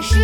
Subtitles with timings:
[0.00, 0.16] 巴士。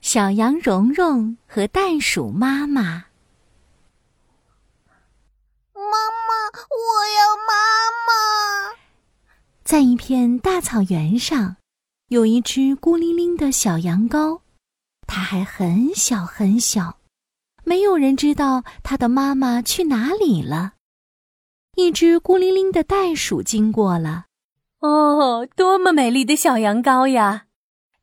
[0.00, 3.04] 小羊蓉蓉和袋鼠妈妈。
[5.74, 6.32] 妈妈，
[6.70, 7.52] 我要妈
[8.06, 8.78] 妈。
[9.62, 11.56] 在一片大草原上，
[12.08, 14.40] 有一只孤零零的小羊羔，
[15.06, 16.98] 它还很小很小，
[17.62, 20.72] 没有人知道它的妈妈去哪里了。
[21.76, 24.28] 一只孤零零的袋鼠经过了，
[24.80, 27.46] 哦，多么美丽的小羊羔呀！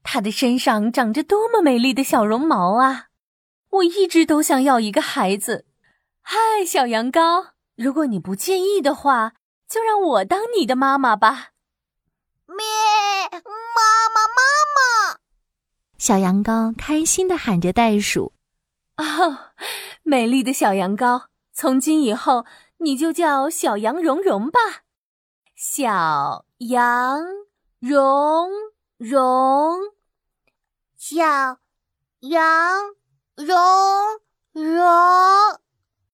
[0.03, 3.07] 它的身上长着多么美丽的小绒毛啊！
[3.69, 5.65] 我一直都想要一个孩子。
[6.21, 9.33] 嗨，小羊羔，如果你不介意的话，
[9.67, 11.49] 就让我当你的妈妈吧。
[12.45, 12.65] 咩，
[13.31, 13.39] 妈
[14.13, 15.19] 妈，妈妈！
[15.97, 18.33] 小羊羔开心的喊着袋鼠。
[18.97, 19.51] 哦，
[20.03, 22.45] 美丽的小羊羔，从今以后。
[22.79, 24.59] 你就叫小羊绒绒吧，
[25.55, 27.21] 小羊
[27.79, 28.49] 蓉
[28.97, 29.77] 蓉，
[30.97, 31.15] 小
[32.21, 32.95] 羊
[33.35, 33.53] 蓉
[34.53, 34.73] 蓉。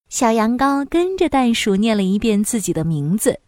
[0.10, 3.40] 小羊羔跟着袋鼠念了一遍自己的名字。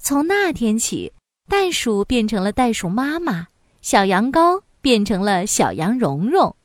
[0.00, 1.12] 从那天起，
[1.50, 3.48] 袋鼠变成了袋鼠妈妈，
[3.82, 6.56] 小羊羔变成了小羊蓉蓉。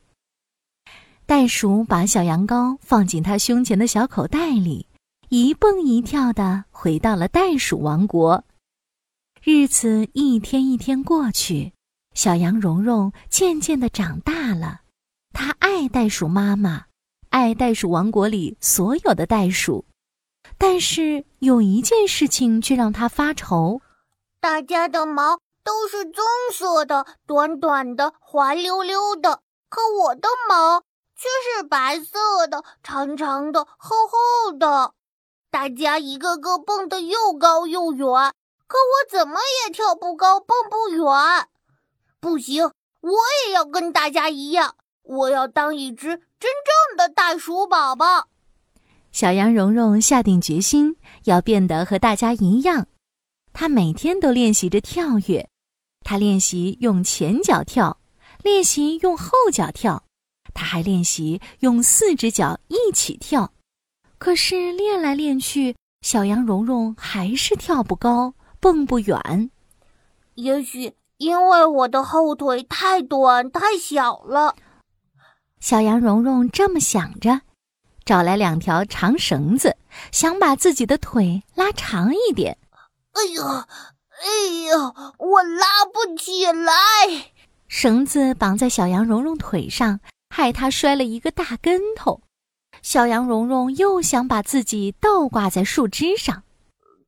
[1.26, 4.86] 袋鼠把小羊羔放进它胸前的小口袋里。
[5.28, 8.44] 一蹦一跳的回到了袋鼠王国。
[9.46, 11.74] 日子一天一天过去，
[12.14, 14.80] 小羊蓉蓉渐渐的长大了。
[15.34, 16.86] 它爱袋鼠妈妈，
[17.28, 19.84] 爱袋鼠王国里所有的袋鼠。
[20.56, 23.82] 但是有一件事情却让它发愁：
[24.40, 34.94] 大家的毛都是棕色的，短短的，滑溜溜的，可我的毛却是白色的，长长的，厚厚的。
[35.50, 38.32] 大家一个个蹦得又高又远，
[38.66, 41.48] 可我怎么也跳不高，蹦不远。
[42.20, 42.64] 不行，
[43.00, 43.10] 我
[43.46, 48.28] 也要跟大家一样，我要当一只真正的袋鼠宝宝。
[49.12, 52.86] 小羊蓉蓉下定决心要变得和大家一样，
[53.52, 55.48] 她每天都练习着跳跃。
[56.00, 57.98] 她练习用前脚跳，
[58.42, 60.02] 练习用后脚跳，
[60.52, 63.52] 她还练习用四只脚一起跳。
[64.18, 69.50] 可是练来练去，小羊蓉蓉还是跳不高，蹦不远。
[70.36, 74.56] 也许因为我的后腿太短太小了。
[75.60, 77.42] 小羊蓉蓉这么想着，
[78.06, 79.76] 找来两条长绳子，
[80.12, 82.56] 想把自己的腿拉长一点。
[83.12, 83.68] 哎呀，
[84.22, 84.28] 哎
[84.70, 86.72] 呀，我拉不起来！
[87.68, 90.00] 绳子绑在小羊蓉蓉腿上，
[90.30, 92.22] 害它摔了一个大跟头。
[92.80, 96.44] 小羊蓉蓉又想把自己倒挂在树枝上，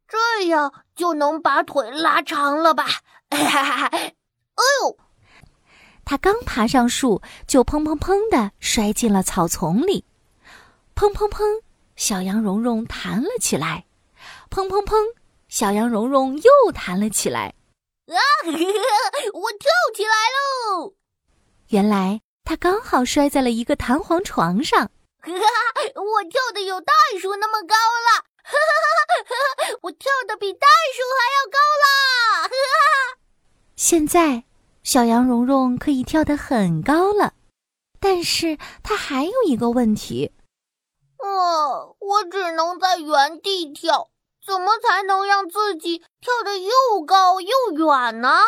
[0.08, 2.86] 这样就能把腿拉长了吧？
[3.30, 4.14] 哎
[4.56, 4.98] 呦！
[6.04, 10.04] 他刚爬上树，就砰砰砰的摔进了草丛里。
[10.94, 11.62] 砰砰砰！
[11.96, 13.84] 小羊蓉蓉弹了起来。
[14.48, 14.94] 砰砰砰！
[15.48, 17.52] 小羊蓉蓉又弹了起来。
[18.06, 18.18] 啊！
[18.46, 20.94] 我跳起来喽！
[21.68, 24.88] 原来他刚好摔在了一个弹簧床上。
[25.26, 27.74] 我跳的有袋鼠那么高
[28.06, 28.24] 了，
[29.82, 32.48] 我跳的比袋鼠还要高啦！
[33.88, 34.42] 现在，
[34.82, 37.34] 小羊蓉蓉可以跳得很高了，
[38.00, 40.32] 但是它还有一个问题。
[41.18, 44.10] 哦，我只能在原地跳，
[44.44, 48.40] 怎么才能让自己跳得又高又远呢？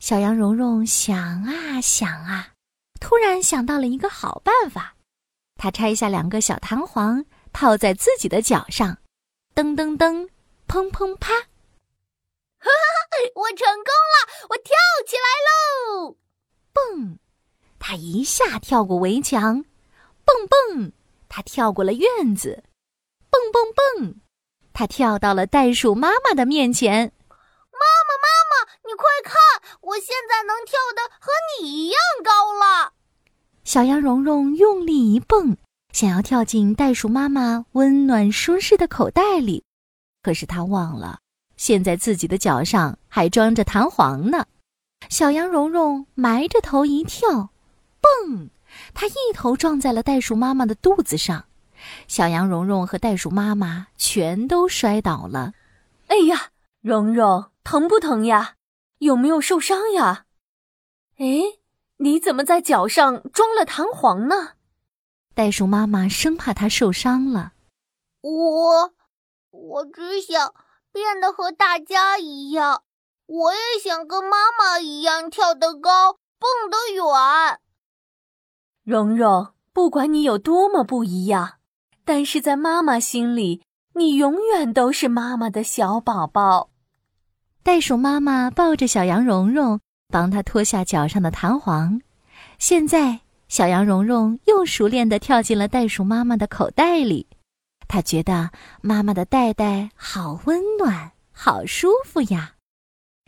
[0.00, 2.54] 小羊蓉蓉想啊想啊，
[3.00, 4.96] 突然想到了一个好办法。
[5.54, 8.98] 他拆下两个小弹簧，套在自己的脚上，
[9.54, 10.28] 噔噔噔，
[10.66, 11.32] 砰砰啪！
[12.58, 12.93] 哈哈，
[13.34, 14.74] 我成功了，我跳
[15.06, 16.16] 起来喽！
[16.72, 17.18] 蹦，
[17.78, 19.64] 他一下跳过围墙，
[20.24, 20.92] 蹦蹦，
[21.28, 22.64] 他跳过了院子，
[23.30, 24.16] 蹦蹦蹦，
[24.72, 27.12] 他跳到了袋鼠妈妈的面前。
[27.28, 29.34] 妈妈，妈妈，你快看，
[29.80, 32.92] 我现在能跳的和你一样高了。
[33.64, 35.56] 小羊蓉蓉用力一蹦，
[35.92, 39.64] 想要跳进袋鼠妈妈温暖舒适的口袋里，
[40.22, 41.18] 可是她忘了，
[41.56, 44.46] 现在自己的脚上还装着弹簧呢。
[45.08, 47.50] 小羊蓉蓉埋着头一跳，
[48.00, 48.50] 蹦，
[48.92, 51.44] 它一头撞在了袋鼠妈妈的肚子上，
[52.08, 55.52] 小羊蓉蓉和袋鼠妈妈全都摔倒了。
[56.08, 56.48] 哎呀，
[56.80, 58.56] 蓉蓉，疼不疼呀？
[58.98, 60.24] 有没有受伤呀？
[61.18, 61.60] 哎。
[61.98, 64.54] 你怎么在脚上装了弹簧呢？
[65.32, 67.52] 袋鼠妈妈生怕它受伤了。
[68.22, 68.92] 我，
[69.52, 70.52] 我只想
[70.90, 72.82] 变得和大家一样，
[73.26, 77.60] 我也想跟妈妈一样跳得高，蹦得远。
[78.84, 81.54] 蓉蓉，不管你有多么不一样，
[82.04, 83.62] 但是在妈妈心里，
[83.94, 86.68] 你永远都是妈妈的小宝宝。
[87.62, 92.02] 袋鼠妈妈抱着小羊蓉蓉，帮她脱下脚上的弹簧。
[92.58, 97.26] 现在，小羊蓉蓉又熟练地跳进了袋鼠妈妈的口袋里。
[97.88, 98.50] 她觉得
[98.82, 102.53] 妈妈的袋袋好温暖，好舒服呀。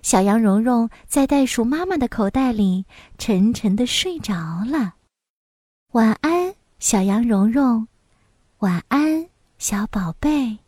[0.02, 2.87] 小羊蓉蓉在袋鼠妈妈的口袋里
[3.19, 4.34] 沉沉的睡着
[4.64, 4.94] 了。
[5.93, 7.88] 晚安，小羊蓉蓉。
[8.58, 9.28] 晚安，
[9.58, 10.58] 小宝贝。